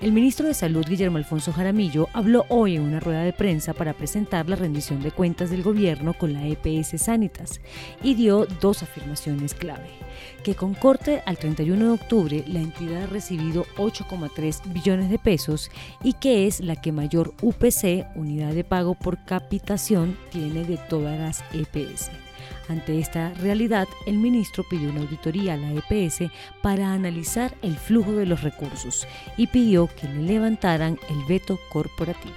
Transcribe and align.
El 0.00 0.12
ministro 0.12 0.46
de 0.46 0.54
Salud, 0.54 0.86
Guillermo 0.88 1.18
Alfonso 1.18 1.52
Jaramillo, 1.52 2.08
habló 2.14 2.46
hoy 2.48 2.76
en 2.76 2.82
una 2.82 3.00
rueda 3.00 3.20
de 3.20 3.34
prensa 3.34 3.74
para 3.74 3.92
presentar 3.92 4.48
la 4.48 4.56
rendición 4.56 5.02
de 5.02 5.10
cuentas 5.10 5.50
del 5.50 5.62
gobierno 5.62 6.14
con 6.14 6.32
la 6.32 6.46
EPS 6.46 6.98
Sanitas 7.02 7.60
y 8.02 8.14
dio 8.14 8.46
dos 8.62 8.82
afirmaciones 8.82 9.52
clave. 9.52 9.90
Que 10.42 10.54
con 10.54 10.72
corte 10.72 11.22
al 11.26 11.36
31 11.36 11.84
de 11.84 11.90
octubre 11.90 12.44
la 12.46 12.60
entidad 12.60 13.02
ha 13.02 13.06
recibido 13.08 13.66
8,3 13.76 14.72
billones 14.72 15.10
de 15.10 15.18
pesos 15.18 15.70
y 16.02 16.14
que 16.14 16.46
es 16.46 16.60
la 16.60 16.76
que 16.76 16.92
mayor 16.92 17.34
UPC, 17.42 18.06
unidad 18.14 18.54
de 18.54 18.64
pago 18.64 18.94
por 18.94 19.22
capitación, 19.26 20.16
tiene 20.30 20.64
de 20.64 20.78
todas 20.78 21.18
las 21.18 21.44
EPS. 21.52 22.10
Ante 22.68 22.98
esta 22.98 23.32
realidad, 23.34 23.88
el 24.06 24.18
ministro 24.18 24.64
pidió 24.68 24.90
una 24.90 25.00
auditoría 25.00 25.54
a 25.54 25.56
la 25.56 25.72
EPS 25.72 26.30
para 26.62 26.92
analizar 26.92 27.54
el 27.62 27.76
flujo 27.76 28.12
de 28.12 28.26
los 28.26 28.42
recursos 28.42 29.06
y 29.36 29.46
pidió 29.46 29.88
que 29.88 30.08
le 30.08 30.22
levantaran 30.22 30.98
el 31.08 31.24
veto 31.28 31.58
corporativo. 31.68 32.34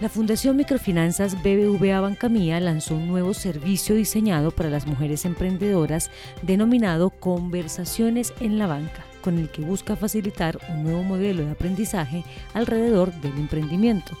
La 0.00 0.08
Fundación 0.08 0.56
Microfinanzas 0.56 1.42
BBVA 1.42 2.00
Bancamía 2.00 2.60
lanzó 2.60 2.94
un 2.94 3.08
nuevo 3.08 3.34
servicio 3.34 3.96
diseñado 3.96 4.52
para 4.52 4.70
las 4.70 4.86
mujeres 4.86 5.24
emprendedoras 5.24 6.12
denominado 6.42 7.10
Conversaciones 7.10 8.32
en 8.38 8.58
la 8.58 8.68
Banca 8.68 9.07
con 9.20 9.38
el 9.38 9.50
que 9.50 9.62
busca 9.62 9.96
facilitar 9.96 10.58
un 10.70 10.84
nuevo 10.84 11.02
modelo 11.02 11.44
de 11.44 11.50
aprendizaje 11.50 12.24
alrededor 12.54 13.12
del 13.20 13.36
emprendimiento. 13.38 14.16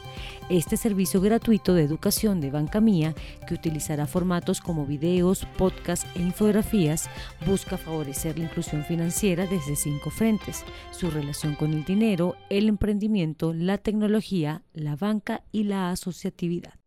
Este 0.48 0.78
servicio 0.78 1.20
gratuito 1.20 1.74
de 1.74 1.82
educación 1.82 2.40
de 2.40 2.50
Banca 2.50 2.80
Mía, 2.80 3.14
que 3.46 3.54
utilizará 3.54 4.06
formatos 4.06 4.60
como 4.62 4.86
videos, 4.86 5.46
podcasts 5.58 6.06
e 6.14 6.22
infografías, 6.22 7.10
busca 7.46 7.76
favorecer 7.76 8.38
la 8.38 8.44
inclusión 8.44 8.84
financiera 8.84 9.46
desde 9.46 9.76
cinco 9.76 10.10
frentes, 10.10 10.64
su 10.90 11.10
relación 11.10 11.54
con 11.54 11.74
el 11.74 11.84
dinero, 11.84 12.36
el 12.48 12.68
emprendimiento, 12.68 13.52
la 13.52 13.76
tecnología, 13.76 14.62
la 14.72 14.96
banca 14.96 15.42
y 15.52 15.64
la 15.64 15.90
asociatividad. 15.90 16.77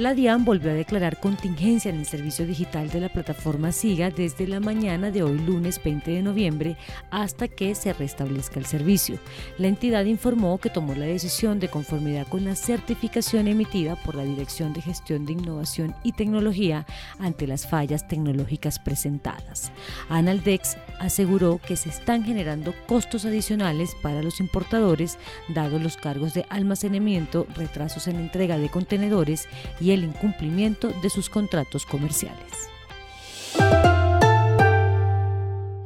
La 0.00 0.14
DIAN 0.14 0.46
volvió 0.46 0.70
a 0.70 0.74
declarar 0.74 1.20
contingencia 1.20 1.90
en 1.90 1.98
el 1.98 2.06
servicio 2.06 2.46
digital 2.46 2.88
de 2.88 3.00
la 3.00 3.10
plataforma 3.10 3.70
SIGA 3.70 4.08
desde 4.08 4.46
la 4.46 4.58
mañana 4.58 5.10
de 5.10 5.22
hoy 5.22 5.38
lunes 5.38 5.78
20 5.84 6.10
de 6.10 6.22
noviembre 6.22 6.78
hasta 7.10 7.48
que 7.48 7.74
se 7.74 7.92
restablezca 7.92 8.58
el 8.58 8.64
servicio. 8.64 9.18
La 9.58 9.68
entidad 9.68 10.06
informó 10.06 10.56
que 10.56 10.70
tomó 10.70 10.94
la 10.94 11.04
decisión 11.04 11.60
de 11.60 11.68
conformidad 11.68 12.26
con 12.28 12.46
la 12.46 12.54
certificación 12.54 13.46
emitida 13.46 13.94
por 13.94 14.14
la 14.14 14.24
Dirección 14.24 14.72
de 14.72 14.80
Gestión 14.80 15.26
de 15.26 15.34
Innovación 15.34 15.94
y 16.02 16.12
Tecnología 16.12 16.86
ante 17.18 17.46
las 17.46 17.66
fallas 17.66 18.08
tecnológicas 18.08 18.78
presentadas. 18.78 19.70
Analdex 20.08 20.78
aseguró 20.98 21.60
que 21.62 21.76
se 21.76 21.90
están 21.90 22.24
generando 22.24 22.72
costos 22.86 23.26
adicionales 23.26 23.94
para 24.00 24.22
los 24.22 24.40
importadores 24.40 25.18
dados 25.48 25.82
los 25.82 25.98
cargos 25.98 26.32
de 26.32 26.46
almacenamiento, 26.48 27.46
retrasos 27.54 28.08
en 28.08 28.16
entrega 28.16 28.56
de 28.56 28.70
contenedores 28.70 29.46
y 29.78 29.89
el 29.94 30.04
incumplimiento 30.04 30.92
de 31.02 31.10
sus 31.10 31.28
contratos 31.28 31.86
comerciales. 31.86 32.70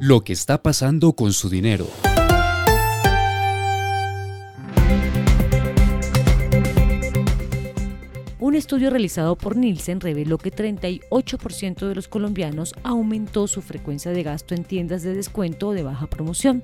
Lo 0.01 0.23
que 0.23 0.33
está 0.33 0.63
pasando 0.63 1.15
con 1.15 1.33
su 1.33 1.49
dinero. 1.49 1.87
Un 8.55 8.59
estudio 8.59 8.89
realizado 8.89 9.35
por 9.35 9.57
Nielsen 9.57 9.99
reveló 9.99 10.39
que 10.39 10.53
38% 10.53 11.89
de 11.89 11.95
los 11.97 12.07
colombianos 12.07 12.73
aumentó 12.85 13.49
su 13.49 13.63
frecuencia 13.63 14.13
de 14.13 14.23
gasto 14.23 14.55
en 14.55 14.63
tiendas 14.63 15.03
de 15.03 15.13
descuento 15.13 15.67
o 15.67 15.73
de 15.73 15.83
baja 15.83 16.07
promoción. 16.07 16.63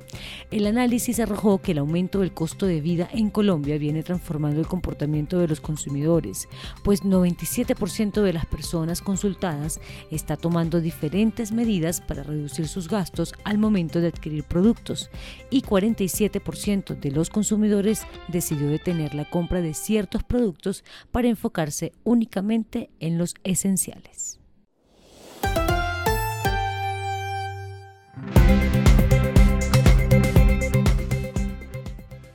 El 0.53 0.69
análisis 0.69 1.19
arrojó 1.19 1.61
que 1.61 1.73
el 1.73 1.79
aumento 1.79 2.21
del 2.21 2.33
costo 2.33 2.67
de 2.67 2.81
vida 2.81 3.09
en 3.13 3.29
Colombia 3.29 3.77
viene 3.77 4.05
transformando 4.05 4.61
el 4.61 4.69
comportamiento 4.69 5.41
de 5.41 5.49
los 5.49 5.61
consumidores, 5.61 6.49
pues 6.85 7.03
97% 7.03 8.23
de 8.23 8.33
las 8.35 8.47
personas 8.47 9.03
consultadas 9.03 9.81
está 10.13 10.37
tomando 10.37 10.81
diferentes 10.81 11.51
medidas 11.51 12.01
para 12.01 12.23
reducir 12.23 12.69
sus 12.69 12.89
gastos 12.89 13.35
al 13.43 13.59
momento 13.59 14.01
de 14.01 14.07
adquirir 14.07 14.45
productos 14.45 15.11
y 15.51 15.63
47% 15.63 17.01
de 17.01 17.11
los 17.11 17.31
consumidores 17.31 18.07
decidió 18.29 18.69
detener 18.69 19.13
la 19.13 19.29
compra 19.29 19.61
de 19.61 19.75
ciertos 19.75 20.23
productos 20.23 20.85
para 21.11 21.27
enfocarse 21.27 21.80
únicamente 22.05 22.91
en 23.01 23.19
los 23.19 23.35
esenciales. 23.45 24.40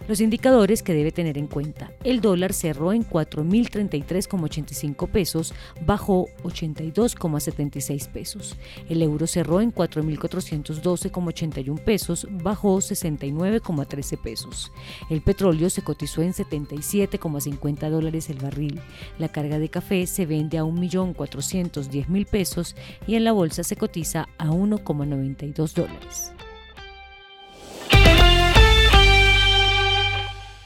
Los 0.08 0.22
indicadores 0.22 0.84
que 0.84 0.94
debe 0.94 1.12
tener 1.12 1.40
en 1.40 1.48
cuenta. 1.48 1.92
El 2.04 2.22
dólar 2.22 2.54
cerró 2.54 2.94
en 2.94 3.04
4.033,85 3.04 5.10
pesos, 5.10 5.52
bajó 5.84 6.28
82,76 6.44 8.08
pesos. 8.10 8.56
El 8.88 9.02
euro 9.02 9.26
cerró 9.26 9.62
en 9.62 9.74
4.412,81 9.74 11.80
pesos, 11.80 12.28
bajó 12.30 12.78
69,13 12.78 14.22
pesos. 14.22 14.72
El 15.10 15.22
petróleo 15.22 15.72
se 15.72 15.82
cotizó 15.82 16.22
en 16.22 16.34
77,50 16.34 17.90
dólares 17.90 18.30
el 18.30 18.38
barril. 18.38 18.80
La 19.18 19.30
carga 19.30 19.58
de 19.58 19.70
café 19.70 20.06
se 20.06 20.28
vende 20.28 20.60
a 20.60 20.64
1.410.000 20.64 22.28
pesos 22.28 22.76
y 23.08 23.16
en 23.16 23.24
la 23.24 23.32
bolsa 23.32 23.64
se 23.64 23.76
cotiza 23.76 24.30
a 24.38 24.50
1,92 24.50 25.74
dólares. 25.74 26.32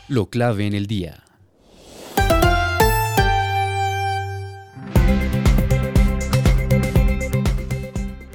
Lo 0.10 0.32
clave 0.32 0.66
en 0.66 0.74
el 0.74 0.88
día. 0.88 1.29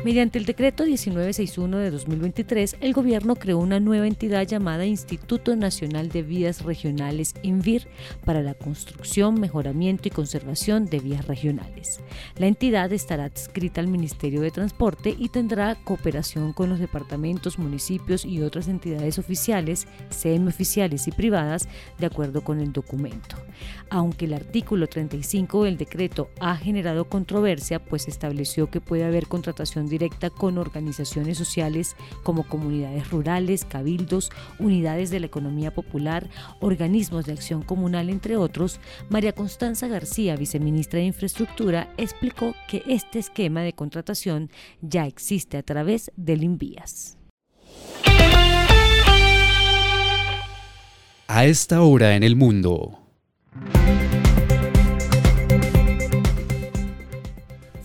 Mediante 0.04 0.38
el 0.38 0.44
decreto 0.44 0.82
1961 0.84 1.78
de 1.78 1.90
2023, 1.90 2.76
el 2.82 2.92
gobierno 2.92 3.36
creó 3.36 3.56
una 3.56 3.80
nueva 3.80 4.06
entidad 4.06 4.46
llamada 4.46 4.84
Instituto 4.84 5.56
Nacional 5.56 6.10
de 6.10 6.20
Vías 6.20 6.60
Regionales 6.60 7.34
INVIR 7.42 7.88
para 8.22 8.42
la 8.42 8.52
construcción, 8.52 9.40
mejoramiento 9.40 10.06
y 10.06 10.10
conservación 10.10 10.84
de 10.84 11.00
vías 11.00 11.26
regionales. 11.26 12.02
La 12.36 12.48
entidad 12.48 12.92
estará 12.92 13.24
adscrita 13.24 13.80
al 13.80 13.86
Ministerio 13.86 14.42
de 14.42 14.50
Transporte 14.50 15.16
y 15.18 15.30
tendrá 15.30 15.74
cooperación 15.74 16.52
con 16.52 16.68
los 16.68 16.80
departamentos, 16.80 17.58
municipios 17.58 18.26
y 18.26 18.42
otras 18.42 18.68
entidades 18.68 19.18
oficiales, 19.18 19.88
semioficiales 20.10 21.08
y 21.08 21.12
privadas, 21.12 21.66
de 21.98 22.04
acuerdo 22.04 22.44
con 22.44 22.60
el 22.60 22.74
documento. 22.74 23.36
Aunque 23.88 24.26
el 24.26 24.34
artículo 24.34 24.86
35 24.86 25.64
del 25.64 25.78
decreto 25.78 26.28
ha 26.40 26.56
generado 26.56 27.08
controversia, 27.08 27.82
pues 27.82 28.06
estableció 28.06 28.70
que 28.70 28.82
puede 28.82 29.04
haber 29.04 29.28
contratación 29.28 29.88
directa 29.94 30.28
con 30.28 30.58
organizaciones 30.58 31.38
sociales 31.38 31.94
como 32.24 32.48
comunidades 32.48 33.10
rurales, 33.10 33.64
cabildos, 33.64 34.30
unidades 34.58 35.10
de 35.10 35.20
la 35.20 35.26
economía 35.26 35.72
popular, 35.72 36.28
organismos 36.60 37.26
de 37.26 37.32
acción 37.32 37.62
comunal, 37.62 38.10
entre 38.10 38.36
otros, 38.36 38.80
María 39.08 39.32
Constanza 39.32 39.86
García, 39.86 40.34
viceministra 40.34 40.98
de 40.98 41.06
Infraestructura, 41.06 41.94
explicó 41.96 42.54
que 42.68 42.82
este 42.88 43.20
esquema 43.20 43.60
de 43.62 43.72
contratación 43.72 44.50
ya 44.80 45.06
existe 45.06 45.56
a 45.58 45.62
través 45.62 46.10
del 46.16 46.42
Invías. 46.42 47.16
A 51.28 51.46
esta 51.46 51.82
hora 51.82 52.16
en 52.16 52.24
el 52.24 52.34
mundo. 52.34 52.98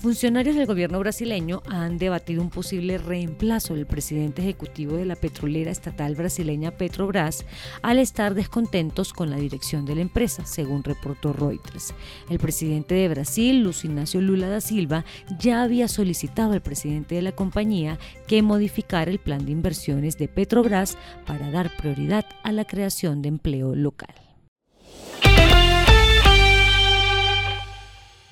Funcionarios 0.02 0.56
del 0.56 0.66
gobierno 0.66 0.98
brasileño 1.00 1.62
han 1.68 1.98
debatido 1.98 2.42
un 2.42 2.50
posible 2.50 2.98
reemplazo 2.98 3.74
del 3.74 3.86
presidente 3.86 4.42
ejecutivo 4.42 4.96
de 4.96 5.04
la 5.04 5.18
petrolera 5.18 5.72
estatal 5.72 6.16
brasileña 6.16 6.72
Petrobras 6.72 7.46
al 7.82 8.00
estar 8.00 8.34
descontentos 8.34 9.12
con 9.12 9.30
la 9.30 9.36
dirección 9.36 9.86
de 9.86 9.96
la 9.96 10.02
empresa, 10.02 10.46
según 10.46 10.86
reportó 10.86 11.34
Reuters. 11.34 11.94
El 12.30 12.40
presidente 12.40 12.96
de 12.96 13.10
Brasil, 13.10 13.62
Luis 13.62 13.84
Ignacio 13.84 14.22
Lula 14.22 14.48
da 14.48 14.62
Silva, 14.62 15.04
ya 15.38 15.64
había 15.64 15.90
solicitado 15.90 16.54
al 16.54 16.62
presidente 16.62 17.16
de 17.16 17.22
la 17.22 17.34
compañía 17.34 18.00
que 18.26 18.42
modificara 18.42 19.12
el 19.12 19.20
plan 19.20 19.46
de 19.46 19.52
inversiones 19.52 20.18
de 20.18 20.30
Petrobras 20.30 20.98
para 21.28 21.52
dar 21.52 21.76
prioridad 21.76 22.26
a 22.44 22.54
la 22.54 22.64
creación 22.64 23.22
de 23.22 23.28
empleo 23.28 23.76
local. 23.76 24.29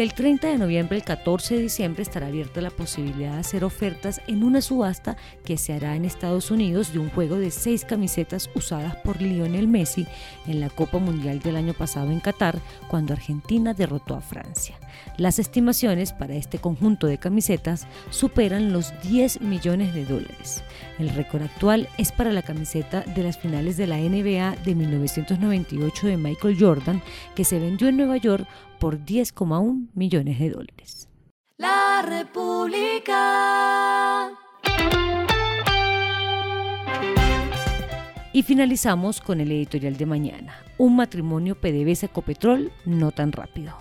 Del 0.00 0.14
30 0.14 0.48
de 0.48 0.56
noviembre 0.56 0.96
al 0.96 1.04
14 1.04 1.56
de 1.56 1.60
diciembre 1.60 2.02
estará 2.02 2.28
abierta 2.28 2.62
la 2.62 2.70
posibilidad 2.70 3.34
de 3.34 3.40
hacer 3.40 3.64
ofertas 3.64 4.22
en 4.28 4.44
una 4.44 4.62
subasta 4.62 5.18
que 5.44 5.58
se 5.58 5.74
hará 5.74 5.94
en 5.94 6.06
Estados 6.06 6.50
Unidos 6.50 6.94
de 6.94 7.00
un 7.00 7.10
juego 7.10 7.38
de 7.38 7.50
seis 7.50 7.84
camisetas 7.84 8.48
usadas 8.54 8.96
por 8.96 9.20
Lionel 9.20 9.68
Messi 9.68 10.06
en 10.46 10.60
la 10.60 10.70
Copa 10.70 10.96
Mundial 10.96 11.40
del 11.40 11.56
año 11.56 11.74
pasado 11.74 12.10
en 12.12 12.20
Qatar, 12.20 12.58
cuando 12.88 13.12
Argentina 13.12 13.74
derrotó 13.74 14.14
a 14.14 14.22
Francia. 14.22 14.74
Las 15.18 15.38
estimaciones 15.38 16.14
para 16.14 16.34
este 16.34 16.58
conjunto 16.58 17.06
de 17.06 17.18
camisetas 17.18 17.86
superan 18.08 18.72
los 18.72 18.94
10 19.02 19.42
millones 19.42 19.92
de 19.92 20.06
dólares. 20.06 20.64
El 20.98 21.10
récord 21.10 21.42
actual 21.42 21.90
es 21.98 22.10
para 22.10 22.32
la 22.32 22.40
camiseta 22.40 23.02
de 23.02 23.22
las 23.22 23.36
finales 23.36 23.76
de 23.76 23.86
la 23.86 23.98
NBA 23.98 24.56
de 24.64 24.74
1998 24.74 26.06
de 26.06 26.16
Michael 26.16 26.56
Jordan, 26.58 27.02
que 27.34 27.44
se 27.44 27.58
vendió 27.58 27.88
en 27.88 27.98
Nueva 27.98 28.16
York 28.16 28.48
por 28.80 28.98
10,1 28.98 29.90
millones 29.94 30.40
de 30.40 30.50
dólares. 30.50 31.08
La 31.58 32.02
República. 32.02 33.20
Y 38.32 38.42
finalizamos 38.42 39.20
con 39.20 39.40
el 39.40 39.52
editorial 39.52 39.96
de 39.96 40.06
mañana. 40.06 40.54
Un 40.78 40.96
matrimonio 40.96 41.60
PDVSA-Ecopetrol 41.60 42.72
no 42.86 43.12
tan 43.12 43.32
rápido. 43.32 43.74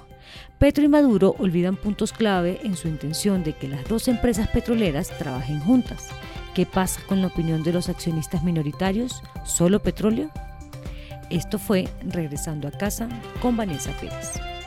Petro 0.60 0.84
y 0.84 0.90
Maduro 0.90 1.34
olvidan 1.40 1.78
puntos 1.78 2.12
clave 2.12 2.60
en 2.64 2.76
su 2.76 2.90
intención 2.90 3.44
de 3.44 3.54
que 3.54 3.70
las 3.70 3.88
dos 3.88 4.10
empresas 4.10 4.50
petroleras 4.50 5.18
trabajen 5.18 5.62
juntas. 5.62 6.10
¿Qué 6.54 6.66
pasa 6.66 7.00
con 7.08 7.22
la 7.22 7.28
opinión 7.28 7.64
de 7.64 7.72
los 7.72 7.88
accionistas 7.88 8.44
minoritarios? 8.44 9.24
¿Solo 9.46 9.82
petróleo? 9.82 10.30
Esto 11.30 11.58
fue 11.58 11.88
Regresando 12.02 12.68
a 12.68 12.72
casa 12.72 13.08
con 13.42 13.56
Vanessa 13.56 13.92
Pérez. 14.02 14.59